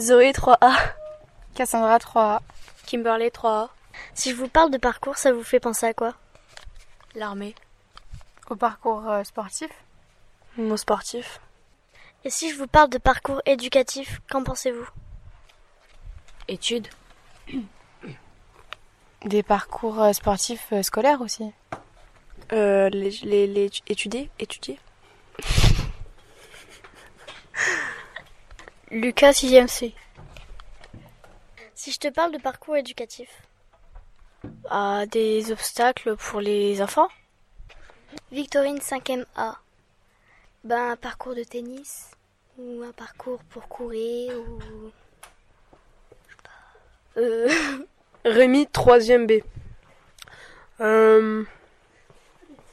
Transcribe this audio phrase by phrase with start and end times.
[0.00, 0.72] Zoé 3A.
[1.54, 2.40] Cassandra 3A.
[2.86, 3.68] Kimberley 3A.
[4.14, 6.14] Si je vous parle de parcours, ça vous fait penser à quoi?
[7.14, 7.54] L'armée.
[8.48, 9.68] Au parcours euh, sportif?
[10.56, 11.40] Mot sportif.
[12.24, 14.88] Et si je vous parle de parcours éducatif, qu'en pensez-vous?
[16.48, 16.88] Études.
[19.26, 21.52] Des parcours euh, sportifs euh, scolaires aussi?
[22.52, 24.78] Euh, les, les, les étudier Étudier
[28.90, 29.94] Lucas 6ème C.
[31.76, 33.28] Si je te parle de parcours éducatif
[34.68, 37.06] Ah, des obstacles pour les enfants?
[38.32, 39.58] Victorine 5ème A.
[40.64, 42.10] Ben, un parcours de tennis
[42.58, 44.90] ou un parcours pour courir ou...
[47.16, 47.48] Euh...
[48.24, 49.44] Rémi 3ème B.
[50.80, 51.44] Euh...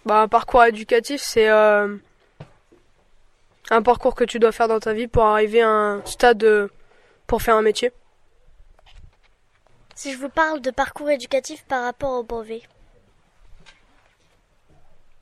[0.03, 1.95] Bah, un parcours éducatif, c'est euh,
[3.69, 6.69] un parcours que tu dois faire dans ta vie pour arriver à un stade
[7.27, 7.91] pour faire un métier.
[9.95, 12.61] Si je vous parle de parcours éducatif par rapport au brevet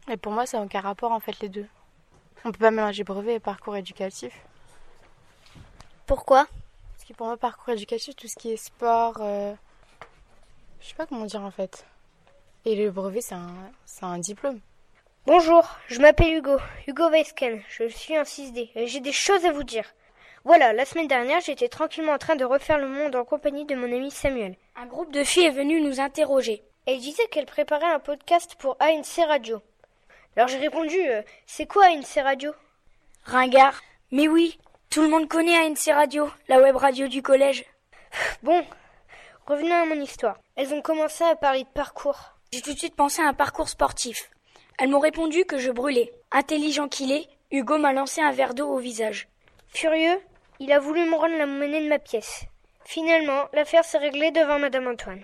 [0.10, 1.66] Et pour moi, ça n'a aucun rapport en fait les deux.
[2.44, 4.34] On peut pas mélanger brevet et parcours éducatif.
[6.06, 6.46] Pourquoi?
[6.94, 9.54] Parce que pour moi, parcours éducatif, tout ce qui est sport, euh...
[10.80, 11.86] je sais pas comment dire en fait.
[12.66, 14.59] Et le brevet, c'est un, c'est un diplôme.
[15.28, 19.52] Bonjour, je m'appelle Hugo, Hugo Weisken, je suis un 6D et j'ai des choses à
[19.52, 19.95] vous dire.
[20.44, 23.73] Voilà, la semaine dernière, j'étais tranquillement en train de refaire le monde en compagnie de
[23.73, 24.56] mon ami Samuel.
[24.76, 26.64] Un groupe de filles est venu nous interroger.
[26.86, 29.64] Elle disait qu'elle préparait un podcast pour ANC Radio.
[30.36, 32.52] Alors j'ai répondu, euh, c'est quoi ANC Radio?
[33.23, 33.81] Ringard.
[34.12, 34.59] Mais oui,
[34.92, 37.66] tout le monde connaît ANC Radio, la web radio du collège.
[38.44, 38.64] Bon,
[39.48, 40.38] revenons à mon histoire.
[40.56, 42.36] Elles ont commencé à parler de parcours.
[42.53, 44.30] J'ai tout de suite pensé à un parcours sportif.
[44.78, 46.12] Elles m'ont répondu que je brûlais.
[46.31, 49.30] Intelligent qu'il est, Hugo m'a lancé un verre d'eau au visage.
[49.70, 50.20] Furieux,
[50.59, 52.44] il a voulu me rendre la monnaie de ma pièce.
[52.84, 55.23] Finalement, l'affaire s'est réglée devant Madame Antoine.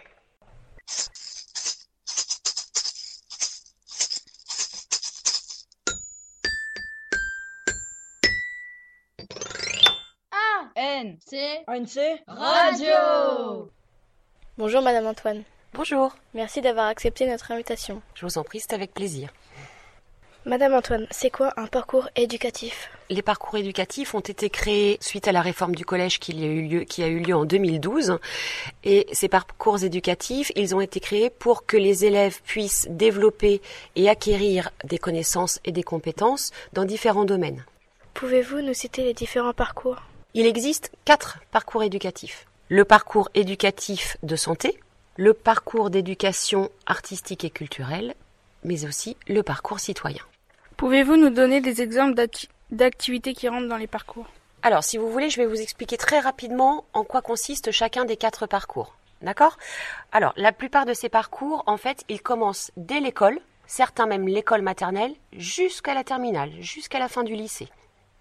[10.76, 13.70] ANC ANC Radio
[14.58, 15.44] Bonjour Madame Antoine.
[15.74, 16.14] Bonjour.
[16.34, 18.02] Merci d'avoir accepté notre invitation.
[18.14, 19.30] Je vous en prie, c'est avec plaisir.
[20.46, 22.90] Madame Antoine, c'est quoi un parcours éducatif?
[23.10, 26.64] Les parcours éducatifs ont été créés suite à la réforme du collège qui a eu
[26.64, 28.20] lieu, qui a eu lieu en 2012.
[28.84, 33.62] Et ces parcours éducatifs, ils ont été créés pour que les élèves puissent développer
[33.96, 37.64] et acquérir des connaissances et des compétences dans différents domaines.
[38.14, 40.02] Pouvez-vous nous citer les différents parcours?
[40.34, 42.46] Il existe quatre parcours éducatifs.
[42.68, 44.78] Le parcours éducatif de santé,
[45.22, 48.16] le parcours d'éducation artistique et culturelle,
[48.64, 50.24] mais aussi le parcours citoyen.
[50.78, 52.20] Pouvez-vous nous donner des exemples
[52.72, 54.26] d'activités qui rentrent dans les parcours?
[54.64, 58.18] Alors, si vous voulez, je vais vous expliquer très rapidement en quoi consiste chacun des
[58.18, 58.96] quatre parcours.
[59.22, 59.60] D'accord?
[60.12, 64.64] Alors, la plupart de ces parcours, en fait, ils commencent dès l'école, certains même l'école
[64.64, 67.70] maternelle, jusqu'à la terminale, jusqu'à la fin du lycée.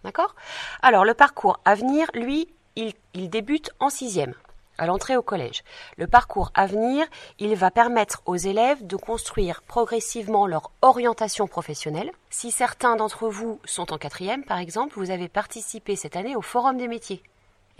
[0.04, 0.34] D'accord?
[0.82, 2.46] Alors, le parcours à venir, lui,
[2.76, 4.34] il, il débute en sixième
[4.80, 5.62] à l'entrée au collège.
[5.98, 7.06] Le parcours à venir,
[7.38, 12.10] il va permettre aux élèves de construire progressivement leur orientation professionnelle.
[12.30, 16.42] Si certains d'entre vous sont en quatrième, par exemple, vous avez participé cette année au
[16.42, 17.22] Forum des métiers.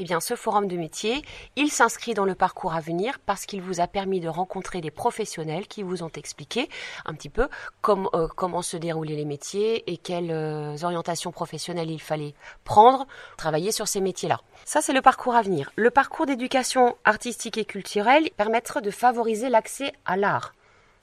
[0.03, 1.23] Eh bien, ce forum de métier,
[1.57, 4.91] il s'inscrit dans le parcours à venir parce qu'il vous a permis de rencontrer des
[4.91, 6.71] professionnels qui vous ont expliqué
[7.05, 7.49] un petit peu
[7.87, 12.33] euh, comment se déroulaient les métiers et quelles euh, orientations professionnelles il fallait
[12.65, 13.07] prendre,
[13.37, 14.41] travailler sur ces métiers-là.
[14.65, 15.71] Ça, c'est le parcours à venir.
[15.77, 20.55] Le parcours d'éducation artistique et culturelle permettra de favoriser l'accès à l'art.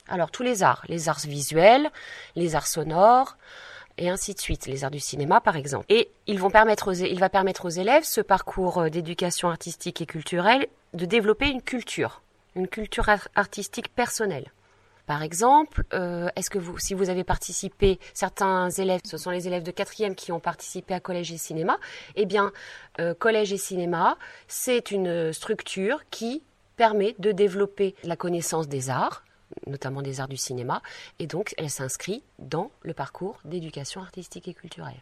[0.08, 1.92] Alors, tous les arts, les arts visuels,
[2.34, 3.36] les arts sonores,
[3.98, 5.86] et ainsi de suite, les arts du cinéma par exemple.
[5.88, 10.66] Et ils vont permettre il va permettre aux élèves, ce parcours d'éducation artistique et culturelle,
[10.94, 12.22] de développer une culture,
[12.54, 14.50] une culture artistique personnelle.
[15.08, 19.46] Par exemple, euh, est-ce que vous, si vous avez participé, certains élèves, ce sont les
[19.46, 21.78] élèves de quatrième qui ont participé à collège et cinéma,
[22.14, 22.52] eh bien,
[23.00, 26.42] euh, collège et cinéma, c'est une structure qui
[26.76, 29.24] permet de développer la connaissance des arts,
[29.66, 30.82] notamment des arts du cinéma,
[31.18, 35.00] et donc elle s'inscrit dans le parcours d'éducation artistique et culturelle.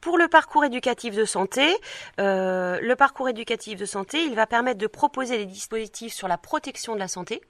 [0.00, 1.74] Pour le parcours éducatif de santé,
[2.20, 6.36] euh, le parcours éducatif de santé, il va permettre de proposer des dispositifs sur la
[6.36, 7.40] protection de la santé,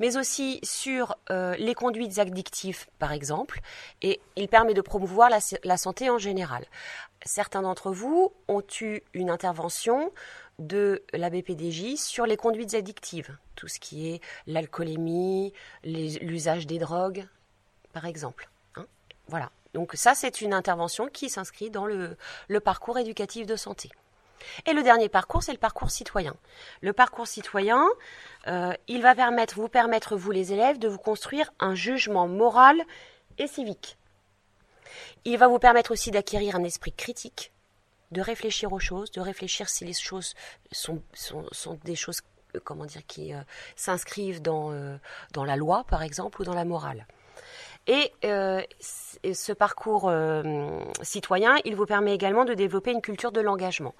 [0.00, 3.60] mais aussi sur euh, les conduites addictives, par exemple,
[4.02, 6.64] et il permet de promouvoir la, santé en général.
[7.24, 10.12] Certains d'entre vous ont eu une intervention
[10.58, 15.52] de la BPDJ sur les conduites addictives, tout ce qui est l'alcoolémie,
[15.84, 17.26] l'usage des drogues,
[17.92, 18.48] par exemple.
[18.76, 18.86] Hein
[19.28, 19.50] voilà.
[19.74, 22.16] Donc ça, c'est une intervention qui s'inscrit dans le,
[22.60, 23.90] parcours éducatif de santé.
[24.66, 26.34] Et le dernier parcours, c'est le parcours citoyen.
[26.80, 27.86] Le parcours citoyen,
[28.46, 29.14] euh, il va
[29.54, 32.80] vous permettre, vous les élèves, de vous construire un jugement moral
[33.38, 33.96] et civique.
[35.24, 37.52] Il va vous permettre aussi d'acquérir un esprit critique,
[38.10, 40.34] de réfléchir aux choses, de réfléchir si les choses
[40.72, 41.02] sont,
[41.84, 42.20] des choses
[42.54, 43.40] euh, comment dire, qui euh,
[43.76, 44.70] s'inscrivent dans
[45.36, 47.06] la loi, par exemple, ou dans la morale.
[47.88, 50.12] Et ce parcours
[51.02, 53.94] citoyen, il vous permet également de développer une culture de l'engagement.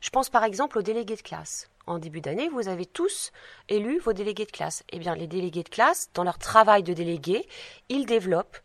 [0.00, 1.68] Je pense par exemple aux délégués de classe.
[1.86, 3.32] En début d'année, vous avez tous
[3.68, 4.84] élu vos délégués de classe.
[4.90, 7.46] Eh bien, les délégués de classe, dans leur travail de délégué,
[7.88, 8.58] ils développent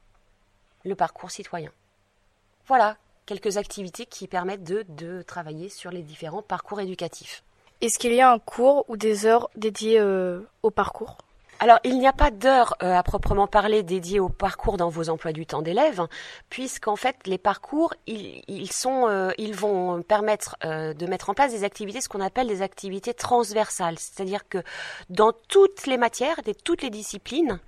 [0.85, 1.71] le parcours citoyen.
[2.67, 7.43] Voilà quelques activités qui permettent de, de travailler sur les différents parcours éducatifs.
[7.81, 11.17] Est-ce qu'il y a un cours ou des heures dédiées euh, au parcours?
[11.61, 15.09] Alors, il n'y a pas d'heure euh, à proprement parler dédiée au parcours dans vos
[15.09, 16.07] emplois du temps d'élèves,
[16.49, 21.51] puisqu'en fait, les parcours, ils, sont, euh, ils vont permettre euh, de mettre en place
[21.51, 24.59] des activités, ce qu'on appelle des activités transversales, c'est-à-dire que
[25.09, 27.59] dans toutes les matières, et toutes les disciplines,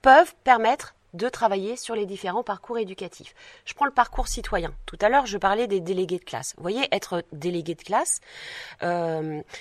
[0.00, 3.34] peuvent permettre de travailler sur les différents parcours éducatifs.
[3.64, 4.72] Je prends le parcours citoyen.
[4.86, 6.54] Tout à l'heure, je parlais des délégués de classe.
[6.56, 8.20] Vous voyez, être délégué de classe,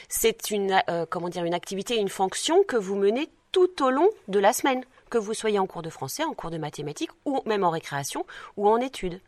[0.08, 4.40] c'est une comment dire une activité, une fonction que vous menez tout au long de
[4.40, 7.64] la semaine, que vous soyez en cours de français, en cours de mathématiques, ou même
[7.64, 8.26] en récréation,
[8.58, 9.22] ou en études.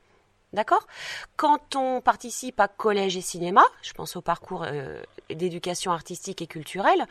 [0.53, 0.85] D'accord?
[1.37, 6.47] Quand on participe à collège et cinéma, je pense au parcours euh, d'éducation artistique et
[6.47, 7.05] culturelle,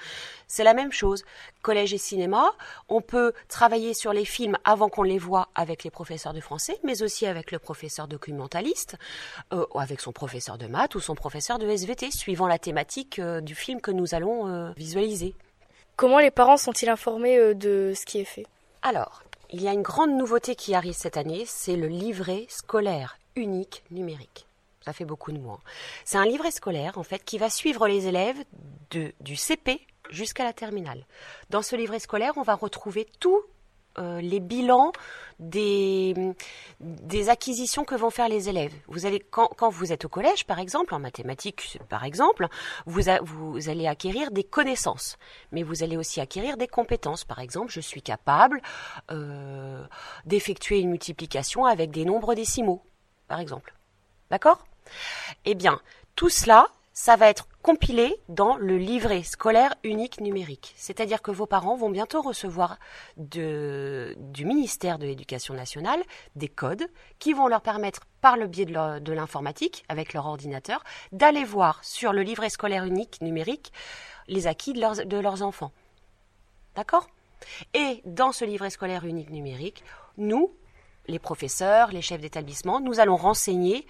[0.47, 1.25] c'est la même chose.
[1.63, 2.53] Collège et cinéma,
[2.91, 6.79] on peut travailler sur les films avant qu'on les voit avec les professeurs de français,
[6.85, 8.97] mais aussi avec le professeur documentaliste,
[9.55, 13.19] euh, ou avec son professeur de maths ou son professeur de SVT, suivant la thématique
[13.19, 15.35] euh, du film que nous allons visualiser.
[16.01, 18.47] Comment les parents sont-ils informés euh, de ce qui est fait?
[18.81, 23.19] Alors, il y a une grande nouveauté qui arrive cette année, c'est le livret scolaire
[23.37, 24.47] unique numérique.
[24.83, 25.61] Ça fait beaucoup de mots.
[26.07, 28.39] C'est un livret scolaire, en fait, qui va suivre les élèves
[28.91, 31.05] du CP jusqu'à la terminale.
[31.51, 33.43] Dans ce livret scolaire, on va retrouver tout
[33.99, 34.93] euh, les bilans
[35.39, 36.15] des,
[36.81, 38.75] des acquisitions que vont faire les élèves.
[38.87, 42.47] Vous allez, quand, quand vous êtes au collège, par exemple, en mathématiques, par exemple,
[42.87, 45.17] vous, vous allez acquérir des connaissances,
[45.51, 47.25] mais vous allez aussi acquérir des compétences.
[47.25, 48.61] Par exemple, je suis capable
[49.11, 49.85] euh,
[50.27, 52.83] d'effectuer une multiplication avec des nombres décimaux,
[53.29, 53.75] par exemple.
[54.31, 54.65] D'accord?
[55.45, 55.81] Eh bien,
[56.17, 56.67] tout cela,
[57.03, 60.75] ça va être compilé dans le livret scolaire unique numérique.
[60.77, 62.79] C'est-à-dire que vos parents vont bientôt recevoir
[63.17, 66.03] du ministère de l'Éducation nationale
[66.37, 66.87] des codes
[67.19, 72.13] qui vont leur permettre, par le biais de l'informatique, avec leur ordinateur, d'aller voir sur
[72.13, 73.73] le livret scolaire unique numérique
[74.29, 75.73] les acquis de leurs enfants.
[76.75, 77.09] D'accord?
[77.73, 79.85] Et dans ce livret scolaire unique numérique,
[80.19, 80.53] nous,
[81.07, 83.87] les professeurs, les chefs d'établissement, nous allons renseigner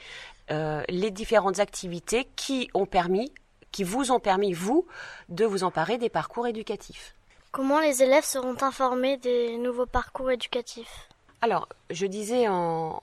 [0.51, 3.33] euh, les différentes activités qui ont permis,
[3.73, 4.87] qui vous ont permis, vous,
[5.29, 7.15] de vous emparer des parcours éducatifs.
[7.53, 11.09] Comment les élèves seront informés des nouveaux parcours éducatifs?
[11.43, 13.01] Alors, je disais en,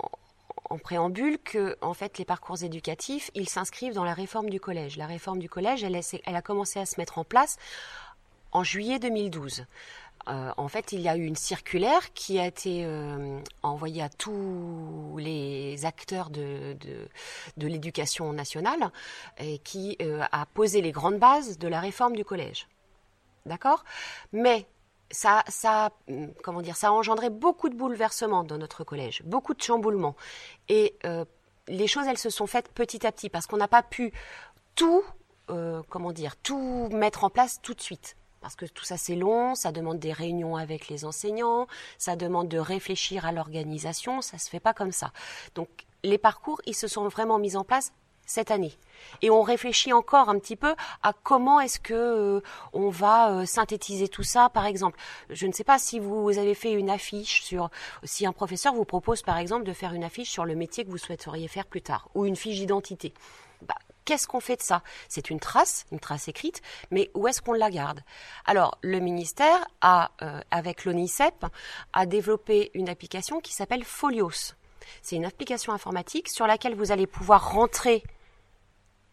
[0.83, 4.95] préambule que, en fait, les parcours éducatifs, ils s'inscrivent dans la réforme du collège.
[4.97, 7.57] La réforme du collège, elle, elle a commencé à se mettre en place
[8.51, 9.65] en juillet 2012.
[10.29, 14.09] Euh, en fait, il y a eu une circulaire qui a été euh, envoyée à
[14.09, 16.75] tous les acteurs de,
[17.57, 18.91] l'éducation nationale
[19.37, 22.67] et qui euh, a posé les grandes bases de la réforme du collège.
[23.45, 23.83] D'accord?
[24.33, 24.65] Mais
[25.09, 25.91] ça, ça,
[26.43, 30.17] comment dire, ça a engendré beaucoup de bouleversements dans notre collège, beaucoup de chamboulements.
[30.67, 30.97] Et
[31.69, 34.11] les choses, elles se sont faites petit à petit parce qu'on n'a pas pu
[34.75, 35.03] tout,
[35.47, 39.55] comment dire, tout mettre en place tout de suite parce que tout ça c'est long,
[39.55, 41.67] ça demande des réunions avec les enseignants,
[41.97, 45.11] ça demande de réfléchir à l'organisation, ça se fait pas comme ça.
[45.55, 45.69] Donc
[46.03, 47.93] les parcours, ils se sont vraiment mis en place
[48.27, 48.73] cette année.
[49.21, 52.41] Et on réfléchit encore un petit peu à comment est-ce que euh,
[52.73, 54.49] on va euh, synthétiser tout ça.
[54.49, 57.69] Par exemple, je ne sais pas si vous avez fait une affiche sur,
[58.03, 60.89] si un professeur vous propose par exemple de faire une affiche sur le métier que
[60.89, 63.13] vous souhaiteriez faire plus tard, ou une fiche d'identité.
[63.61, 63.75] Bah,
[64.07, 64.83] Qu'est-ce qu'on fait de ça?
[65.09, 66.61] C'est une trace, une trace écrite,
[66.91, 67.99] mais où est-ce qu'on la garde?
[68.45, 71.45] Alors, le ministère a, euh, avec l'ONICEP,
[71.91, 74.53] a développé une application qui s'appelle Folios.
[75.01, 78.01] C'est une application informatique sur laquelle vous allez pouvoir rentrer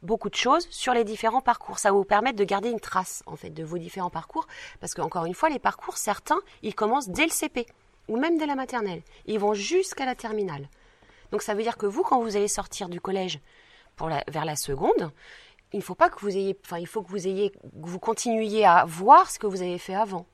[0.02, 1.80] beaucoup de choses sur les différents parcours.
[1.80, 4.46] Ça va vous permettre de garder une trace en fait de vos différents parcours,
[4.78, 7.66] parce qu'encore une fois, les parcours, certains, ils commencent dès le CP
[8.06, 9.02] ou même dès la maternelle.
[9.26, 10.68] Ils vont jusqu'à la terminale.
[11.32, 13.40] Donc ça veut dire que vous, quand vous allez sortir du collège,
[14.28, 15.10] vers la seconde,
[15.72, 18.84] il faut pas que vous ayez, enfin, il faut que vous ayez, vous continuiez à
[18.84, 20.26] voir ce que vous avez fait avant.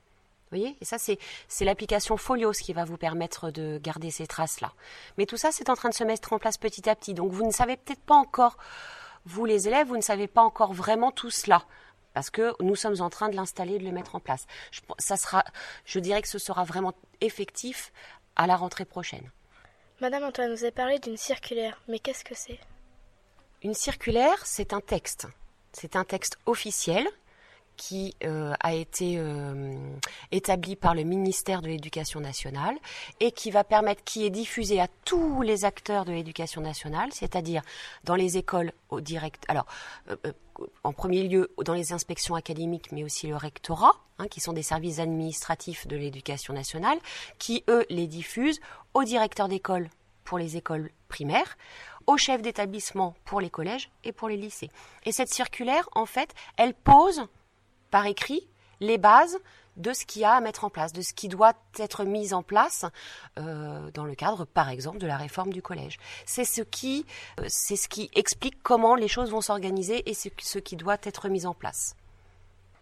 [0.51, 0.75] Vous voyez?
[0.81, 4.73] Et ça, c'est, c'est l'application Folios qui va vous permettre de garder ces traces-là.
[5.17, 7.13] Mais tout ça, c'est en train de se mettre en place petit à petit.
[7.13, 8.57] Donc, vous ne savez peut-être pas encore
[9.25, 11.63] vous les élèves, vous ne savez pas encore vraiment tout cela
[12.13, 14.45] parce que nous sommes en train de l'installer de le mettre en place.
[14.71, 15.43] Je, ça sera,
[15.85, 17.91] je dirais que ce sera vraiment effectif
[18.35, 19.29] à la rentrée prochaine.
[20.01, 22.59] Madame Antoine nous a parlé d'une circulaire, mais qu'est-ce que c'est?
[23.63, 25.27] Une circulaire, c'est un texte.
[25.71, 27.07] C'est un texte officiel
[27.77, 29.73] qui euh, a été euh,
[30.31, 32.75] établi par le ministère de l'Éducation nationale
[33.19, 37.61] et qui va permettre, qui est diffusé à tous les acteurs de l'Éducation nationale, c'est-à-dire
[38.03, 39.45] dans les écoles au direct.
[39.47, 39.65] Alors,
[40.09, 40.15] euh,
[40.83, 44.63] en premier lieu dans les inspections académiques, mais aussi le rectorat, hein, qui sont des
[44.63, 46.97] services administratifs de l'éducation nationale,
[47.39, 48.59] qui eux les diffusent
[48.93, 49.89] aux directeurs d'école
[50.23, 51.57] pour les écoles primaires,
[52.07, 54.69] aux chefs d'établissement pour les collèges et pour les lycées.
[55.05, 57.27] Et cette circulaire, en fait, elle pose
[57.89, 58.47] par écrit
[58.79, 59.37] les bases
[59.77, 62.33] de ce qu'il y a à mettre en place, de ce qui doit être mis
[62.33, 62.85] en place
[63.39, 65.97] euh, dans le cadre, par exemple, de la réforme du collège.
[66.25, 67.05] C'est ce qui,
[67.39, 71.45] euh, ce qui explique comment les choses vont s'organiser et ce qui doit être mis
[71.45, 71.95] en place.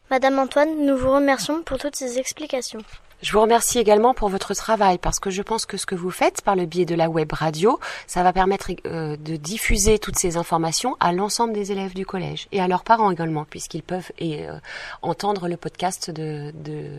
[0.10, 2.82] Madame Antoine, nous vous remercions pour toutes ces explications.
[3.22, 6.10] Je vous remercie également pour votre travail parce que je pense que ce que vous
[6.10, 10.18] faites par le biais de la web radio, ça va permettre euh, de diffuser toutes
[10.18, 14.10] ces informations à l'ensemble des élèves du collège et à leurs parents également puisqu'ils peuvent
[14.20, 14.54] et, euh,
[15.02, 16.92] entendre le podcast de, de,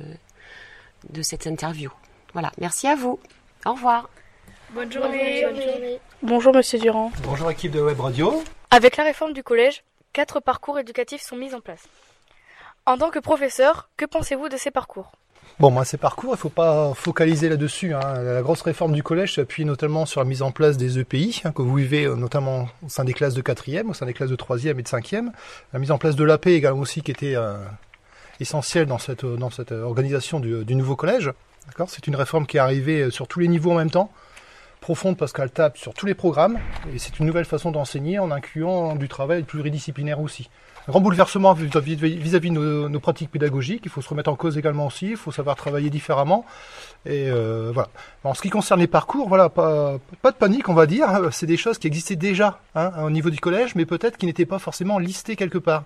[1.09, 1.91] de cette interview.
[2.35, 3.19] Voilà, merci à vous.
[3.65, 4.11] Au revoir.
[4.75, 5.43] Bonne journée.
[5.43, 6.01] Bonne journée.
[6.23, 7.13] Bonjour Monsieur Durand.
[7.23, 8.45] Bonjour équipe de Web Radio.
[8.71, 11.89] Avec la réforme du collège, quatre parcours éducatifs sont mis en place.
[12.85, 15.13] En tant que professeur, que pensez-vous de ces parcours?
[15.59, 17.93] Bon, moi, ces parcours, il ne faut pas focaliser là-dessus.
[17.93, 18.23] Hein.
[18.23, 21.53] La grosse réforme du collège s'appuie notamment sur la mise en place des EPI, hein,
[21.53, 24.31] que vous vivez euh, notamment au sein des classes de 4e, au sein des classes
[24.31, 25.29] de 3e et de 5e.
[25.73, 27.57] La mise en place de l'AP également aussi qui était euh,
[28.41, 31.31] essentielle dans cette, cette organisation du, du nouveau collège.
[31.67, 31.91] D'accord?
[31.91, 34.11] C'est une réforme qui est arrivée sur tous les niveaux en même temps,
[34.81, 36.59] profonde parce qu'elle tape sur tous les programmes,
[36.95, 40.51] et c'est une nouvelle façon d'enseigner en incluant du travail pluridisciplinaire aussi
[40.89, 43.83] un grand bouleversement vis-à-vis de nos, pratiques pédagogiques.
[43.85, 45.11] Il faut se remettre en cause également aussi.
[45.11, 46.45] Il faut savoir travailler différemment.
[47.07, 47.89] Et euh, voilà.
[48.25, 51.29] En ce qui concerne les parcours, voilà, pas, de panique, on va dire.
[51.33, 54.47] C'est des choses qui existaient déjà hein, au niveau du collège, mais peut-être qui n'étaient
[54.47, 55.85] pas forcément listées quelque part.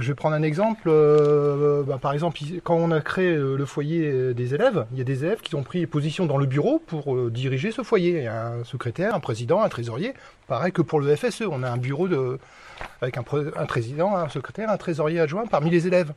[0.00, 0.88] Je vais prendre un exemple.
[0.88, 5.04] Euh, bah, par exemple, quand on a créé le foyer des élèves, il y a
[5.04, 8.18] des élèves qui ont pris position dans le bureau pour euh, diriger ce foyer.
[8.18, 10.14] Il y a un secrétaire, un président, un trésorier.
[10.48, 12.08] Pareil que pour le FSE, on a un bureau
[13.00, 16.12] avec un, président, un secrétaire, un trésorier adjoint parmi les élèves.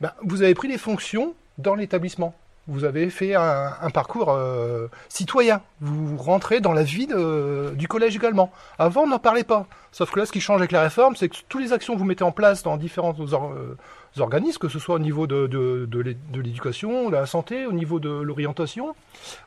[0.00, 2.34] Ben, vous avez pris des fonctions dans l'établissement.
[2.68, 5.60] Vous avez fait un, parcours euh, citoyen.
[5.80, 8.50] Vous rentrez dans la vie du collège également.
[8.78, 9.66] Avant, on n'en parlait pas.
[9.92, 11.98] Sauf que là, ce qui change avec la réforme, c'est que toutes les actions que
[11.98, 13.76] vous mettez en place dans différents euh,
[14.20, 16.00] organismes, que ce soit au niveau de, de,
[16.40, 18.94] l'éducation, de la santé, au niveau de l'orientation,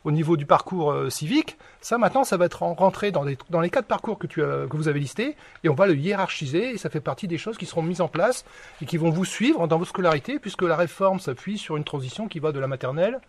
[0.03, 1.57] au niveau du parcours euh, civique.
[1.81, 4.77] Ça, maintenant, ça va être rentré dans les, dans les quatre parcours que, tu que
[4.77, 7.65] vous avez listés et on va le hiérarchiser et ça fait partie des choses qui
[7.65, 8.45] seront mises en place
[8.81, 12.27] et qui vont vous suivre dans votre scolarité puisque la réforme s'appuie sur une transition
[12.27, 13.19] qui va de la maternelle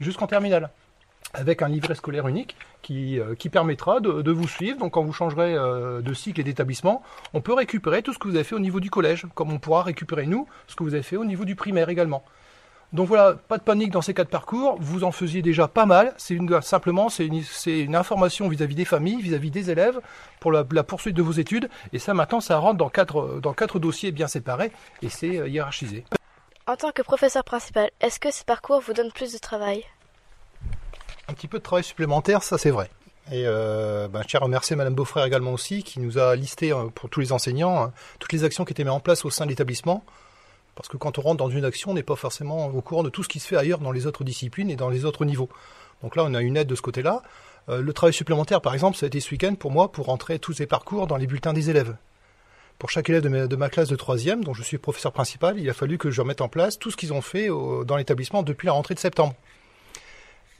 [0.00, 0.70] jusqu'en terminale
[1.34, 4.78] avec un livret scolaire unique qui, euh, permettra de, de, vous suivre.
[4.78, 7.02] Donc quand vous changerez euh, de cycle et d'établissement,
[7.34, 9.58] on peut récupérer tout ce que vous avez fait au niveau du collège, comme on
[9.58, 12.24] pourra récupérer nous ce que vous avez fait au niveau du primaire également.
[12.92, 16.14] Donc voilà, pas de panique dans ces quatre parcours, vous en faisiez déjà pas mal,
[16.62, 20.00] simplement c'est une, information vis-à-vis des familles, vis-à-vis des élèves,
[20.38, 23.80] pour la, poursuite de vos études, et ça maintenant ça rentre dans quatre, dans quatre
[23.80, 24.70] dossiers bien séparés,
[25.02, 26.04] et c'est euh, hiérarchisé.
[26.68, 29.84] En tant que professeur principal, est-ce que ce parcours vous donne plus de travail?
[31.28, 32.90] Un petit peu de travail supplémentaire, ça c'est vrai.
[33.32, 36.72] Et euh, ben, je tiens à remercier Madame Beaufrère également aussi, qui nous a listé
[36.72, 39.30] euh, pour tous les enseignants hein, toutes les actions qui étaient mises en place au
[39.30, 40.04] sein de l'établissement.
[40.76, 43.08] Parce que quand on rentre dans une action, on n'est pas forcément au courant de
[43.08, 45.48] tout ce qui se fait ailleurs dans les autres disciplines et dans les autres niveaux.
[46.02, 47.22] Donc là, on a une aide de ce côté-là.
[47.68, 50.38] Euh, le travail supplémentaire, par exemple, ça a été ce week-end pour moi pour rentrer
[50.38, 51.96] tous ces parcours dans les bulletins des élèves.
[52.78, 55.72] Pour chaque élève de ma, classe de troisième, dont je suis professeur principal, il a
[55.72, 58.72] fallu que je remette en place tout ce qu'ils ont fait dans l'établissement depuis la
[58.72, 59.34] rentrée de septembre.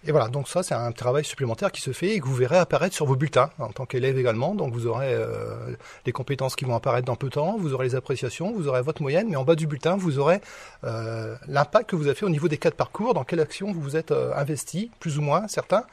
[0.08, 2.58] Et voilà, donc ça c'est un travail supplémentaire qui se fait et que vous verrez
[2.58, 4.54] apparaître sur vos bulletins en tant qu'élève également.
[4.54, 7.86] Donc vous aurez euh, les compétences qui vont apparaître dans peu de temps, vous aurez
[7.86, 10.40] les appréciations, vous aurez votre moyenne, mais en bas du bulletin vous aurez
[10.84, 13.80] euh, l'impact que vous avez fait au niveau des quatre parcours, dans quelle action vous
[13.80, 15.84] vous êtes euh, investi, plus ou moins certains.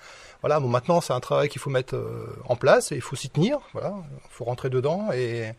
[0.41, 1.99] Voilà, bon maintenant c'est un travail qu'il faut mettre
[2.47, 3.57] en place et il faut s'y tenir.
[3.71, 5.53] Voilà, il faut rentrer dedans et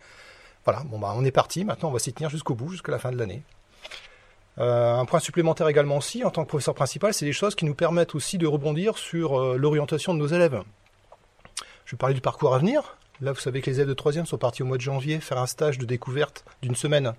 [0.65, 1.65] voilà, bon bah on est parti.
[1.65, 3.43] Maintenant on va s'y tenir jusqu'au bout, jusqu'à la fin de l'année.
[4.59, 7.65] Euh, un point supplémentaire également aussi, en tant que professeur principal, c'est des choses qui
[7.65, 10.63] nous permettent aussi de rebondir sur euh, l'orientation de nos élèves.
[11.85, 12.97] Je vais parler du parcours à venir.
[13.21, 15.39] Là, vous savez que les élèves de 3e sont partis au mois de janvier faire
[15.39, 17.15] un stage de découverte d'une semaine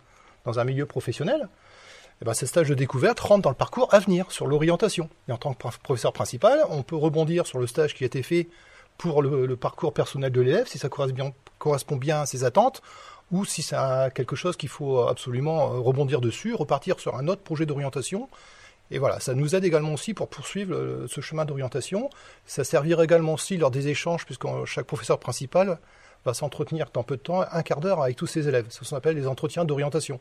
[0.46, 1.42] dans un milieu professionnel.
[1.42, 5.10] Et eh ben, ces stages de découverte rentrent dans le parcours à venir sur l'orientation.
[5.28, 8.24] Et en tant que professeur principal, on peut rebondir sur le stage qui a été
[8.24, 8.48] fait
[8.98, 10.88] pour le, parcours personnel de l'élève, si ça
[11.58, 12.82] correspond bien à ses attentes,
[13.32, 13.76] ou si c'est
[14.14, 18.30] quelque chose qu'il faut absolument rebondir dessus, repartir sur un autre projet d'orientation.
[18.92, 22.10] Et voilà, ça nous aide également aussi pour poursuivre ce chemin d'orientation.
[22.46, 25.80] Ça servira également aussi lors des échanges, puisque chaque professeur principal
[26.24, 28.68] va s'entretenir dans peu de temps, un quart d'heure avec tous ses élèves.
[28.70, 30.20] Ce qu'on appelle les entretiens d'orientation.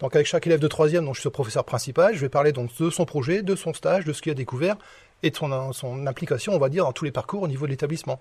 [0.00, 2.50] Donc avec chaque élève de troisième, dont je suis le professeur principal, je vais parler
[2.50, 4.76] donc de son projet, de son stage, de ce qu'il a découvert
[5.22, 7.70] et de son, son implication, on va dire, dans tous les parcours au niveau de
[7.70, 8.20] l'établissement.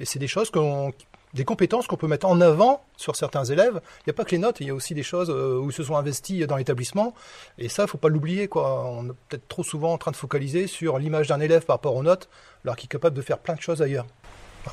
[0.00, 0.92] Et c'est des choses qu'on
[1.34, 3.80] des compétences qu'on peut mettre en avant sur certains élèves.
[4.00, 5.70] Il n'y a pas que les notes, il y a aussi des choses euh, où
[5.70, 7.14] ils se sont investis dans l'établissement.
[7.58, 8.48] Et ça, il faut pas l'oublier.
[8.48, 8.84] Quoi.
[8.84, 11.94] On est peut-être trop souvent en train de focaliser sur l'image d'un élève par rapport
[11.94, 12.28] aux notes,
[12.64, 14.06] alors qu'il est capable de faire plein de choses ailleurs.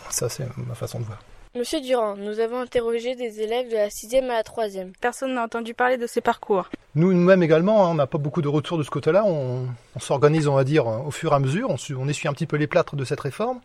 [0.10, 1.20] Ça, c'est ma façon de voir.
[1.56, 4.92] Monsieur Durand, nous avons interrogé des élèves de la 6e à la 3e.
[5.00, 6.70] Personne n'a entendu parler de ces parcours.
[6.98, 9.24] Nous, nous-mêmes également, hein, on n'a pas beaucoup de retours de ce côté-là.
[9.24, 9.68] On,
[10.00, 11.70] s'organise, on va dire, au fur et à mesure.
[11.70, 13.60] On, essuie un petit peu les plâtres de cette réforme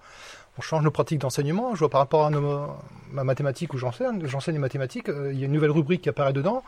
[0.59, 1.75] on change nos pratiques d'enseignement.
[1.75, 5.45] Je vois par rapport à ma mathématique où j'enseigne, j'enseigne les mathématiques, euh, il y
[5.45, 6.62] a une nouvelle rubrique qui apparaît dedans.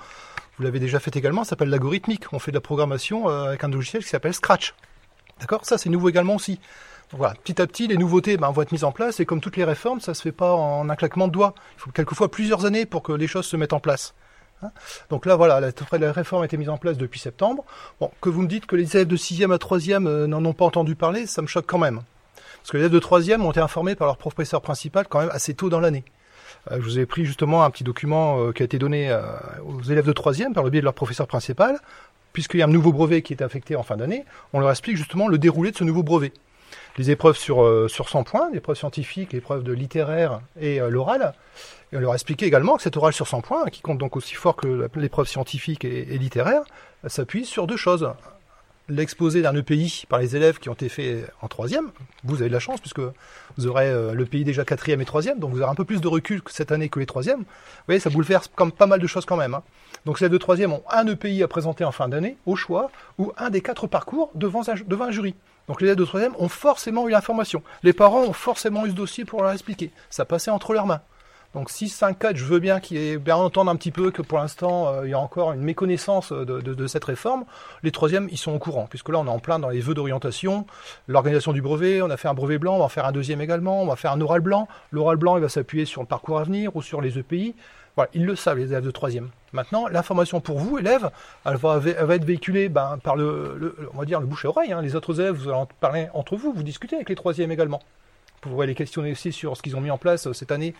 [0.56, 2.33] Vous l'avez déjà fait également, ça s'appelle l'algorithmique.
[2.33, 4.75] On fait de la programmation euh, avec un logiciel qui s'appelle Scratch.
[5.40, 5.66] D'accord?
[5.66, 6.61] Ça, c'est nouveau également aussi.
[7.12, 9.59] voilà, petit à petit, les nouveautés ben, vont être mises en place et comme toutes
[9.59, 11.54] les réformes, ça se fait pas en un claquement de doigts.
[11.76, 14.14] Il faut quelquefois plusieurs années pour que les choses se mettent en place.
[14.64, 14.73] Hein.
[15.11, 17.64] Donc là, voilà, la, réforme a été mise en place depuis septembre.
[18.00, 20.52] Bon, que vous me dites que les élèves de 6e à 3e euh, n'en ont
[20.52, 22.00] pas entendu parler, ça me choque quand même.
[22.59, 25.30] Parce que les élèves de troisième ont été informés par leur professeur principal quand même
[25.33, 26.04] assez tôt dans l'année.
[26.71, 29.16] Euh, je vous ai pris justement un petit document euh, qui a été donné
[29.64, 31.78] aux élèves de troisième par le biais de leur professeur principal,
[32.33, 34.97] puisqu'il y a un nouveau brevet qui est affecté en fin d'année, on leur explique
[34.97, 36.33] justement le déroulé de ce nouveau brevet.
[36.99, 41.35] Les épreuves sur, sur 100 points, l'épreuve scientifique, l'épreuve de littéraire et l'oral.
[41.93, 44.16] Et on leur a expliqué également que cet oral sur 100 points, qui compte donc
[44.16, 46.62] aussi fort que l'épreuve scientifique et, littéraire,
[47.07, 48.09] s'appuie sur deux choses
[48.88, 51.90] l'exposé d'un EPI par les élèves qui ont été faits en troisième,
[52.23, 53.00] vous avez de la chance puisque
[53.57, 56.00] vous aurez euh, le pays déjà quatrième et troisième, donc vous aurez un peu plus
[56.00, 57.40] de recul cette année que les troisièmes.
[57.40, 59.54] Vous voyez, ça bouleverse comme pas mal de choses quand même.
[59.54, 59.62] Hein.
[60.04, 62.90] Donc ces élèves de troisième ont un EPI à présenter en fin d'année, au choix,
[63.19, 65.35] ou un des quatre parcours devant un, devant un jury.
[65.68, 67.62] Donc les élèves de troisième ont forcément eu l'information.
[67.83, 69.90] Les parents ont forcément eu ce dossier pour leur expliquer.
[70.11, 71.00] Ça passait entre leurs mains.
[71.55, 74.11] Donc 6, 5, 4, je veux bien qu'il y ait bien entendre un petit peu
[74.11, 77.44] que pour l'instant, euh, il y a encore une méconnaissance de, cette réforme.
[77.85, 79.94] Les troisièmes, ils sont au courant, puisque là, on est en plein dans les vœux
[79.94, 80.66] d'orientation,
[81.07, 83.81] l'organisation du brevet, on a fait un brevet blanc, on va faire un deuxième également,
[83.81, 84.66] on va faire un oral blanc.
[84.90, 87.55] L'oral blanc, il va s'appuyer sur le parcours à venir ou sur les EPI.
[87.96, 89.28] Voilà, ils le savent, les élèves de troisième.
[89.52, 91.11] Maintenant, l'information pour vous, élèves,
[91.44, 94.72] elle va, être véhiculée ben, par le, on va dire, le bouche à oreille.
[94.72, 94.83] Hein.
[94.83, 97.80] Les autres élèves, vous allez en parler entre vous, vous discutez avec les troisièmes également.
[98.42, 100.74] Vous pourrez les questionner aussi sur ce qu'ils ont mis en place euh, cette année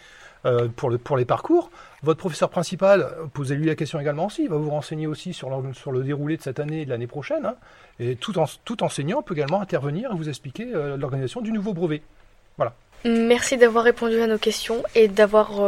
[0.45, 1.71] euh, pour, le, pour les parcours.
[2.03, 6.03] Votre professeur principal, posez-lui la question également aussi, il va vous renseigner aussi sur le,
[6.03, 7.47] déroulé de cette année et de l'année prochaine.
[7.47, 7.55] Hein.
[8.01, 11.73] et tout, en, tout enseignant peut également intervenir et vous expliquer euh, l'organisation du nouveau
[11.73, 12.03] brevet.
[12.57, 12.75] Voilà.
[13.05, 15.61] Merci d'avoir répondu à nos questions et d'avoir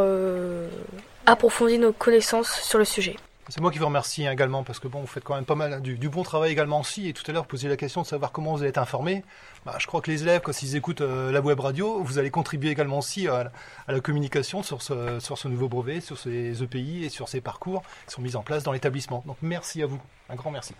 [1.27, 3.15] approfondi nos connaissances sur le sujet.
[3.49, 5.81] C'est moi qui vous remercie également parce que bon, vous faites quand même pas mal
[5.81, 7.07] du, bon travail également aussi.
[7.07, 9.23] Et tout à l'heure, vous posiez la question de savoir comment vous allez être informé.
[9.65, 12.29] Bah, je crois que les élèves, quand ils écoutent euh, la web radio, vous allez
[12.29, 13.51] contribuer également aussi à,
[13.87, 17.83] la communication sur ce, sur ce nouveau brevet, sur ces EPI et sur ces parcours
[18.05, 19.23] qui sont mis en place dans l'établissement.
[19.25, 20.73] Donc merci à vous, un grand merci.